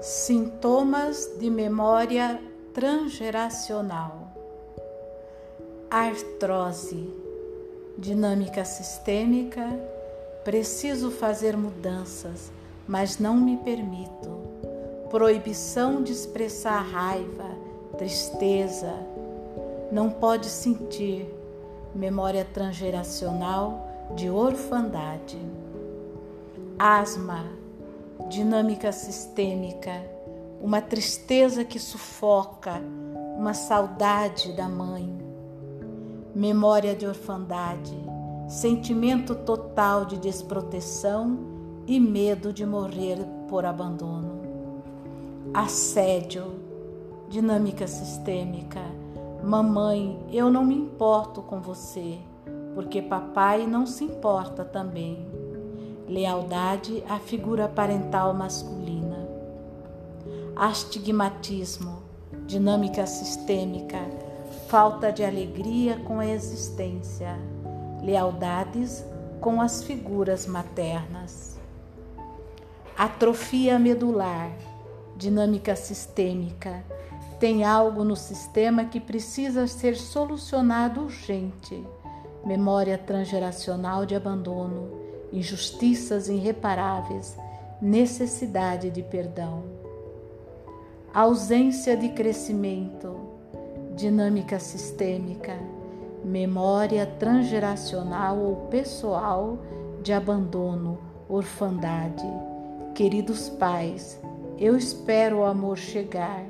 Sintomas 0.00 1.32
de 1.38 1.48
memória 1.48 2.38
transgeracional. 2.74 4.28
Artrose, 5.90 7.12
dinâmica 7.96 8.64
sistêmica. 8.64 9.66
Preciso 10.44 11.10
fazer 11.10 11.56
mudanças, 11.56 12.52
mas 12.86 13.18
não 13.18 13.36
me 13.36 13.56
permito. 13.56 14.42
Proibição 15.10 16.02
de 16.02 16.12
expressar 16.12 16.80
raiva, 16.82 17.48
tristeza. 17.96 18.92
Não 19.90 20.10
pode 20.10 20.50
sentir. 20.50 21.26
Memória 21.94 22.44
transgeracional 22.44 23.88
de 24.14 24.28
orfandade. 24.28 25.40
Asma 26.78 27.46
dinâmica 28.28 28.90
sistêmica, 28.90 29.92
uma 30.60 30.80
tristeza 30.80 31.64
que 31.64 31.78
sufoca, 31.78 32.82
uma 33.38 33.54
saudade 33.54 34.52
da 34.52 34.68
mãe, 34.68 35.16
memória 36.34 36.94
de 36.94 37.06
orfandade, 37.06 37.96
sentimento 38.48 39.34
total 39.34 40.04
de 40.04 40.18
desproteção 40.18 41.38
e 41.86 42.00
medo 42.00 42.52
de 42.52 42.66
morrer 42.66 43.18
por 43.48 43.64
abandono. 43.64 44.40
Assédio, 45.54 46.54
dinâmica 47.28 47.86
sistêmica. 47.86 48.82
Mamãe, 49.44 50.18
eu 50.32 50.50
não 50.50 50.64
me 50.64 50.74
importo 50.74 51.42
com 51.42 51.60
você, 51.60 52.18
porque 52.74 53.00
papai 53.00 53.66
não 53.66 53.86
se 53.86 54.02
importa 54.02 54.64
também 54.64 55.35
lealdade 56.08 57.02
à 57.08 57.18
figura 57.18 57.68
parental 57.68 58.32
masculina. 58.32 59.26
Astigmatismo, 60.54 62.02
dinâmica 62.46 63.06
sistêmica, 63.06 63.98
falta 64.68 65.12
de 65.12 65.24
alegria 65.24 65.98
com 65.98 66.20
a 66.20 66.26
existência, 66.26 67.36
lealdades 68.02 69.04
com 69.40 69.60
as 69.60 69.82
figuras 69.82 70.46
maternas. 70.46 71.58
Atrofia 72.96 73.78
medular, 73.78 74.50
dinâmica 75.16 75.76
sistêmica, 75.76 76.84
tem 77.38 77.64
algo 77.64 78.02
no 78.02 78.16
sistema 78.16 78.86
que 78.86 78.98
precisa 78.98 79.66
ser 79.66 79.96
solucionado 79.96 81.02
urgente. 81.02 81.84
Memória 82.44 82.96
transgeracional 82.96 84.06
de 84.06 84.14
abandono 84.14 85.05
injustiças 85.32 86.28
irreparáveis, 86.28 87.36
necessidade 87.80 88.90
de 88.90 89.02
perdão. 89.02 89.64
Ausência 91.12 91.96
de 91.96 92.10
crescimento, 92.10 93.16
dinâmica 93.94 94.58
sistêmica, 94.58 95.58
memória 96.24 97.06
transgeracional 97.06 98.38
ou 98.38 98.56
pessoal 98.68 99.58
de 100.02 100.12
abandono, 100.12 100.98
orfandade. 101.28 102.26
Queridos 102.94 103.48
pais, 103.48 104.20
eu 104.58 104.76
espero 104.76 105.38
o 105.38 105.44
amor 105.44 105.76
chegar, 105.76 106.44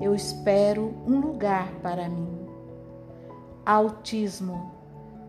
eu 0.00 0.14
espero 0.14 0.94
um 1.06 1.20
lugar 1.20 1.72
para 1.82 2.08
mim. 2.08 2.28
Autismo, 3.64 4.72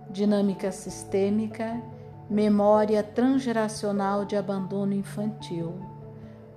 dinâmica 0.09 0.71
sistêmica, 0.71 1.81
Memória 2.29 3.01
transgeracional 3.01 4.25
de 4.25 4.35
abandono 4.35 4.93
infantil. 4.93 5.73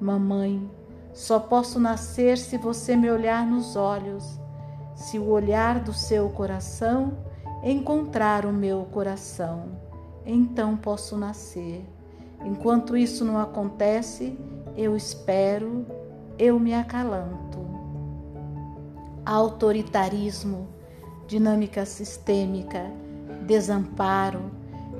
Mamãe, 0.01 0.69
só 1.13 1.39
posso 1.39 1.79
nascer 1.79 2.39
se 2.39 2.59
você 2.59 2.97
me 2.97 3.11
olhar 3.11 3.47
nos 3.47 3.77
olhos, 3.77 4.41
se 4.95 5.19
o 5.19 5.29
olhar 5.29 5.79
do 5.79 5.93
seu 5.93 6.29
coração 6.31 7.17
encontrar 7.63 8.47
o 8.47 8.53
meu 8.53 8.85
coração. 8.91 9.69
Então 10.25 10.77
posso 10.77 11.17
nascer. 11.17 11.85
Enquanto 12.45 12.97
isso 12.97 13.25
não 13.25 13.39
acontece, 13.39 14.39
eu 14.77 14.97
espero, 14.97 15.87
eu 16.39 16.59
me 16.59 16.75
acalanto. 16.75 17.61
Autoritarismo, 19.25 20.69
dinâmica 21.27 21.85
sistêmica, 21.85 22.91
desamparo, 23.47 24.51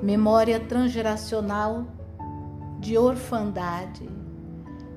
memória 0.01 0.59
transgeracional 0.59 1.85
de 2.79 2.97
orfandade. 2.97 4.09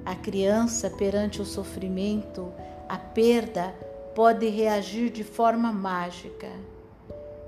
A 0.05 0.15
criança, 0.15 0.89
perante 0.89 1.43
o 1.43 1.45
sofrimento, 1.45 2.51
a 2.89 2.97
perda, 2.97 3.75
pode 4.15 4.49
reagir 4.49 5.11
de 5.11 5.23
forma 5.23 5.71
mágica. 5.73 6.49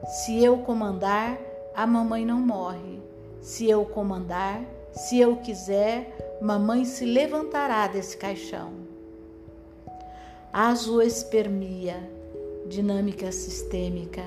Se 0.07 0.43
eu 0.43 0.59
comandar, 0.59 1.39
a 1.75 1.87
mamãe 1.87 2.27
não 2.27 2.41
morre. 2.41 3.01
Se 3.41 3.69
eu 3.69 3.85
comandar, 3.87 4.63
se 4.93 5.19
eu 5.19 5.37
quiser, 5.37 6.39
mamãe 6.41 6.85
se 6.85 7.05
levantará 7.05 7.87
desse 7.87 8.17
caixão. 8.17 8.73
A 10.53 10.75
zoospermia, 10.75 12.11
dinâmica 12.67 13.31
sistêmica, 13.31 14.25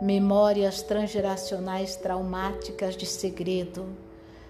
memórias 0.00 0.82
transgeracionais 0.82 1.94
traumáticas 1.96 2.96
de 2.96 3.04
segredo, 3.04 3.84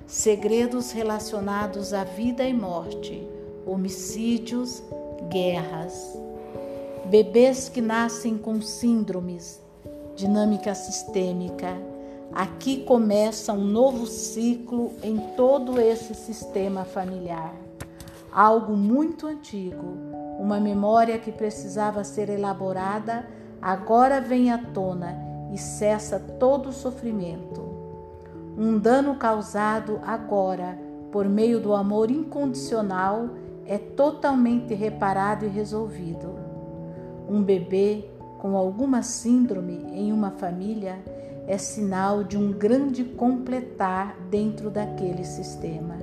segredos 0.07 0.93
relacionados 0.93 1.93
à 1.93 2.05
vida 2.05 2.45
e 2.45 2.55
morte, 2.55 3.27
homicídios, 3.67 4.83
guerras. 5.29 6.17
Bebês 7.07 7.69
que 7.69 7.81
nascem 7.81 8.39
com 8.39 8.63
síndromes, 8.63 9.61
dinâmica 10.15 10.75
sistêmica. 10.75 11.77
Aqui 12.33 12.85
começa 12.85 13.53
um 13.53 13.65
novo 13.65 14.07
ciclo 14.07 14.93
em 15.03 15.19
todo 15.37 15.81
esse 15.81 16.15
sistema 16.15 16.85
familiar. 16.85 17.53
Algo 18.33 18.77
muito 18.77 19.27
antigo, 19.27 19.97
uma 20.39 20.61
memória 20.61 21.19
que 21.19 21.33
precisava 21.33 22.05
ser 22.05 22.29
elaborada, 22.29 23.29
agora 23.61 24.21
vem 24.21 24.53
à 24.53 24.59
tona 24.59 25.30
e 25.53 25.59
cessa 25.59 26.19
todo 26.19 26.73
sofrimento. 26.73 27.63
Um 28.57 28.79
dano 28.79 29.17
causado 29.17 30.01
agora 30.05 30.79
por 31.11 31.29
meio 31.29 31.61
do 31.61 31.75
amor 31.75 32.11
incondicional 32.11 33.31
é 33.67 33.79
totalmente 33.79 34.75
reparado 34.75 35.45
e 35.45 35.49
resolvido. 35.49 36.35
Um 37.29 37.43
bebê 37.43 38.05
com 38.39 38.57
alguma 38.57 39.03
síndrome 39.03 39.87
em 39.93 40.13
uma 40.13 40.31
família 40.31 40.99
é 41.47 41.59
sinal 41.59 42.23
de 42.23 42.37
um 42.37 42.53
grande 42.53 43.05
completar 43.05 44.17
dentro 44.31 44.71
daquele 44.71 45.25
sistema. 45.25 45.97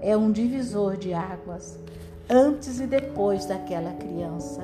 É 0.00 0.16
um 0.16 0.30
divisor 0.30 0.96
de 0.96 1.12
águas. 1.12 1.78
Antes 2.28 2.80
e 2.80 2.86
depois 2.86 3.46
daquela 3.46 3.92
criança, 3.92 4.62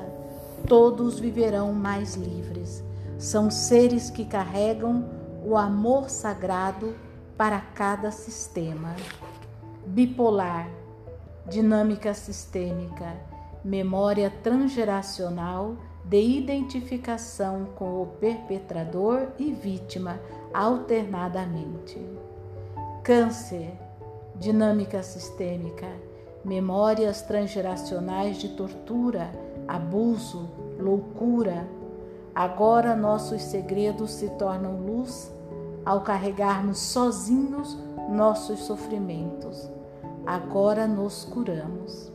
todos 0.66 1.18
viverão 1.18 1.72
mais 1.72 2.14
livres 2.14 2.82
são 3.22 3.52
seres 3.52 4.10
que 4.10 4.24
carregam 4.24 5.08
o 5.44 5.56
amor 5.56 6.10
sagrado 6.10 6.96
para 7.38 7.60
cada 7.60 8.10
sistema. 8.10 8.96
Bipolar, 9.86 10.68
dinâmica 11.48 12.14
sistêmica, 12.14 13.14
memória 13.64 14.28
transgeracional 14.42 15.76
de 16.04 16.20
identificação 16.20 17.66
com 17.76 18.02
o 18.02 18.06
perpetrador 18.06 19.28
e 19.38 19.52
vítima 19.52 20.18
alternadamente. 20.52 22.04
Câncer, 23.04 23.72
dinâmica 24.34 25.00
sistêmica, 25.00 25.86
memórias 26.44 27.22
transgeracionais 27.22 28.38
de 28.38 28.48
tortura, 28.48 29.30
abuso, 29.68 30.50
loucura, 30.76 31.64
Agora 32.34 32.96
nossos 32.96 33.42
segredos 33.42 34.12
se 34.12 34.28
tornam 34.30 34.76
luz 34.76 35.30
ao 35.84 36.00
carregarmos 36.00 36.78
sozinhos 36.78 37.76
nossos 38.08 38.60
sofrimentos. 38.60 39.68
Agora 40.26 40.86
nos 40.86 41.24
curamos. 41.24 42.10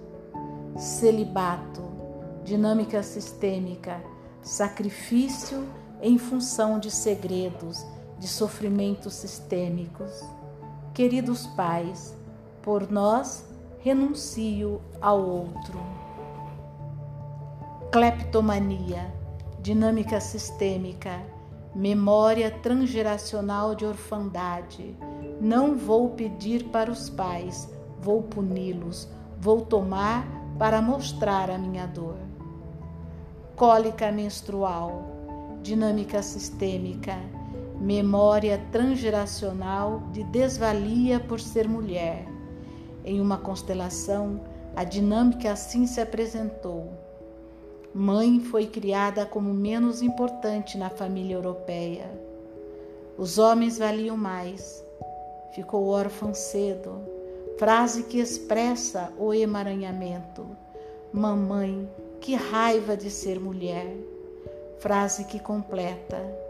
Celibato, 0.76 1.82
dinâmica 2.44 3.04
sistêmica, 3.04 4.02
sacrifício 4.42 5.68
em 6.02 6.18
função 6.18 6.80
de 6.80 6.90
segredos, 6.90 7.86
de 8.18 8.28
sofrimentos 8.28 9.14
sistêmicos. 9.14 10.24
Queridos 10.94 11.46
pais, 11.48 12.16
por 12.62 12.90
nós 12.90 13.46
renuncio 13.80 14.82
ao 15.00 15.22
outro. 15.22 15.80
Cleptomania 17.92 19.14
dinâmica 19.68 20.22
sistêmica, 20.22 21.22
memória 21.76 22.50
transgeracional 22.50 23.76
de 23.76 23.86
orfandade. 23.86 24.96
Não 25.42 25.76
vou 25.76 26.12
pedir 26.12 26.70
para 26.70 26.90
os 26.90 27.10
pais, 27.10 27.70
vou 28.00 28.24
puni-los, 28.24 29.10
vou 29.38 29.60
tomar 29.60 30.26
para 30.58 30.82
mostrar 30.82 31.50
a 31.50 31.58
minha 31.58 31.86
dor. 31.86 32.16
Cólica 33.58 34.10
menstrual, 34.10 35.04
dinâmica 35.62 36.24
sistêmica, 36.24 37.18
memória 37.78 38.66
transgeracional 38.72 40.02
de 40.14 40.24
desvalia 40.24 41.20
por 41.20 41.42
ser 41.42 41.68
mulher. 41.68 42.26
Em 43.04 43.20
uma 43.20 43.38
constelação, 43.38 44.40
a 44.74 44.86
dinâmica 44.86 45.52
assim 45.52 45.86
se 45.86 46.00
apresentou. 46.00 47.07
Mãe 47.94 48.40
foi 48.40 48.68
criada 48.68 49.26
como 49.26 49.54
menos 49.54 50.02
importante 50.02 50.78
na 50.78 50.90
família 50.90 51.36
europeia. 51.36 52.10
Os 53.18 53.38
homens 53.38 53.78
valiam 53.78 54.18
mais. 54.18 54.84
Ficou 55.54 55.88
órfã 55.88 56.34
cedo. 56.34 57.02
Frase 57.58 58.04
que 58.04 58.20
expressa 58.20 59.12
o 59.18 59.34
emaranhamento. 59.34 60.46
Mamãe, 61.12 61.90
que 62.22 62.36
raiva 62.36 62.96
de 62.96 63.10
ser 63.10 63.40
mulher. 63.40 63.96
Frase 64.80 65.26
que 65.26 65.40
completa 65.40 66.48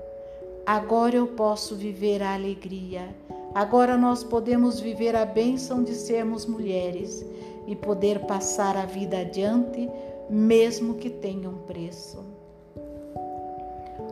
Agora 0.68 1.16
eu 1.16 1.28
posso 1.28 1.78
viver 1.78 2.22
a 2.22 2.34
alegria. 2.34 3.16
Agora 3.56 3.96
nós 3.96 4.22
podemos 4.22 4.82
viver 4.82 5.16
a 5.16 5.24
bênção 5.24 5.82
de 5.82 5.94
sermos 5.94 6.46
mulheres 6.46 7.26
e 7.66 7.74
poder 7.74 8.26
passar 8.26 8.76
a 8.76 8.86
vida 8.86 9.20
adiante, 9.20 9.90
mesmo 10.30 10.96
que 10.96 11.10
tenha 11.10 11.50
um 11.50 11.58
preço. 11.60 12.24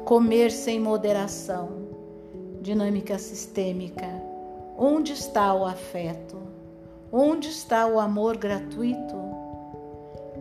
Comer 0.06 0.52
sem 0.52 0.80
moderação. 0.80 1.86
Dinâmica 2.62 3.18
sistêmica. 3.18 4.08
Onde 4.78 5.14
está 5.14 5.54
o 5.54 5.66
afeto? 5.66 6.38
Onde 7.12 7.50
está 7.50 7.88
o 7.88 8.00
amor 8.00 8.38
gratuito? 8.38 9.16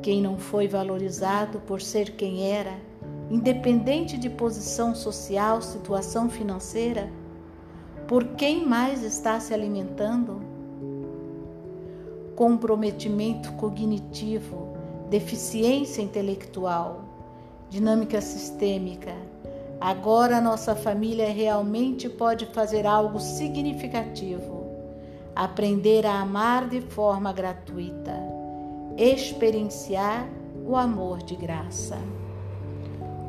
Quem 0.02 0.20
não 0.20 0.38
foi 0.38 0.68
valorizado 0.68 1.60
por 1.60 1.80
ser 1.80 2.10
quem 2.16 2.50
era, 2.50 2.76
independente 3.30 4.18
de 4.18 4.28
posição 4.28 4.94
social, 4.94 5.62
situação 5.62 6.28
financeira? 6.28 7.10
Por 8.06 8.24
quem 8.34 8.66
mais 8.66 9.02
está 9.02 9.40
se 9.40 9.54
alimentando? 9.54 10.42
Comprometimento 12.36 13.52
cognitivo, 13.52 14.76
deficiência 15.14 16.02
intelectual, 16.02 17.04
dinâmica 17.70 18.20
sistêmica. 18.20 19.14
Agora 19.80 20.40
nossa 20.40 20.74
família 20.74 21.30
realmente 21.30 22.08
pode 22.08 22.46
fazer 22.46 22.84
algo 22.84 23.20
significativo. 23.20 24.64
Aprender 25.36 26.04
a 26.04 26.20
amar 26.20 26.68
de 26.68 26.80
forma 26.80 27.32
gratuita, 27.32 28.12
experienciar 28.96 30.28
o 30.66 30.74
amor 30.74 31.22
de 31.22 31.36
graça 31.36 31.96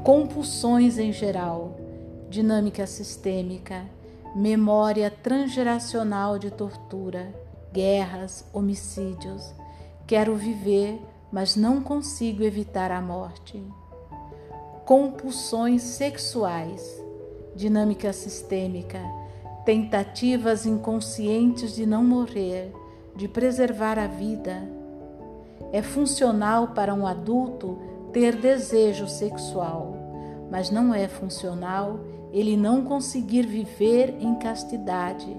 compulsões 0.03 0.99
em 0.99 1.11
geral, 1.11 1.75
dinâmica 2.29 2.85
sistêmica, 2.85 3.85
memória 4.35 5.09
transgeracional 5.09 6.37
de 6.37 6.51
tortura, 6.51 7.33
guerras, 7.73 8.45
homicídios. 8.53 9.51
Quero 10.05 10.35
viver, 10.35 10.99
mas 11.35 11.57
não 11.57 11.81
consigo 11.81 12.43
evitar 12.43 12.91
a 12.91 13.01
morte. 13.01 13.61
Compulsões 14.85 15.81
sexuais, 15.81 17.03
dinâmica 17.53 18.13
sistêmica, 18.13 19.01
tentativas 19.65 20.65
inconscientes 20.65 21.75
de 21.75 21.85
não 21.85 22.05
morrer, 22.05 22.71
de 23.17 23.27
preservar 23.27 23.99
a 23.99 24.07
vida. 24.07 24.63
É 25.73 25.81
funcional 25.81 26.69
para 26.69 26.93
um 26.93 27.05
adulto 27.05 27.79
ter 28.13 28.37
desejo 28.37 29.05
sexual, 29.05 29.93
mas 30.49 30.71
não 30.71 30.93
é 30.93 31.05
funcional 31.05 31.99
ele 32.31 32.55
não 32.55 32.85
conseguir 32.85 33.45
viver 33.45 34.15
em 34.21 34.35
castidade, 34.35 35.35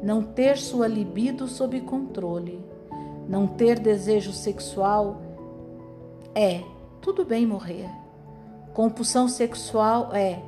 não 0.00 0.22
ter 0.22 0.58
sua 0.58 0.86
libido 0.86 1.48
sob 1.48 1.80
controle. 1.80 2.64
Não 3.28 3.46
ter 3.46 3.78
desejo 3.78 4.32
sexual 4.32 5.22
é 6.34 6.62
tudo 7.00 7.24
bem 7.24 7.46
morrer. 7.46 7.88
Compulsão 8.74 9.28
sexual 9.28 10.14
é 10.14 10.42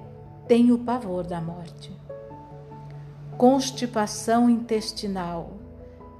tenho 0.46 0.78
pavor 0.78 1.24
da 1.24 1.40
morte. 1.40 1.92
Constipação 3.36 4.48
intestinal, 4.48 5.52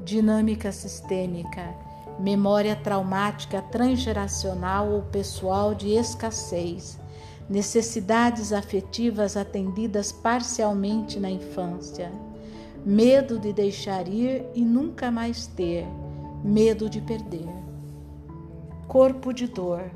dinâmica 0.01 0.73
sistêmica 0.73 1.75
memória 2.19 2.77
traumática 2.77 3.61
transgeracional 3.63 4.89
ou 4.89 5.03
pessoal 5.03 5.75
de 5.75 5.91
escassez, 5.91 6.99
necessidades 7.49 8.53
afetivas 8.53 9.37
atendidas 9.37 10.13
parcialmente 10.13 11.19
na 11.19 11.31
infância, 11.31 12.13
medo 12.85 13.39
de 13.39 13.53
deixar 13.53 14.09
ir 14.09 14.45
e 14.55 14.63
nunca 14.63 15.11
mais 15.11 15.47
ter, 15.47 15.87
medo 16.45 16.89
de 16.89 17.01
perder. 17.01 17.62
Corpo 18.89 19.33
de 19.33 19.47
dor, 19.47 19.91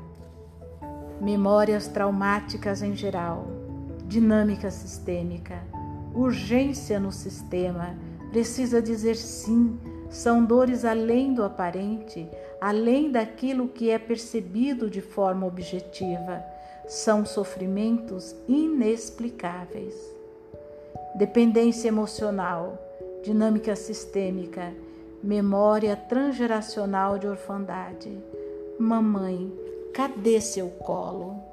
memórias 1.21 1.87
traumáticas 1.87 2.81
em 2.81 2.95
geral, 2.95 3.47
dinâmica 4.07 4.71
sistêmica, 4.71 5.61
urgência 6.13 6.99
no 6.99 7.11
sistema, 7.11 7.95
precisa 8.31 8.81
dizer 8.81 9.15
sim 9.15 9.77
são 10.09 10.45
dores 10.45 10.85
além 10.85 11.33
do 11.33 11.43
aparente, 11.43 12.27
além 12.61 13.11
daquilo 13.11 13.67
que 13.67 13.89
é 13.89 13.99
percebido 13.99 14.89
de 14.89 15.01
forma 15.01 15.45
objetiva. 15.45 16.43
São 16.87 17.25
sofrimentos 17.25 18.33
inexplicáveis. 18.47 19.93
Dependência 21.15 21.89
emocional, 21.89 22.77
dinâmica 23.23 23.75
sistêmica, 23.75 24.73
memória 25.21 25.95
transgeracional 25.95 27.19
de 27.19 27.27
orfandade. 27.27 28.17
Mamãe, 28.79 29.51
cadê 29.91 30.39
seu 30.39 30.69
colo? 30.69 31.46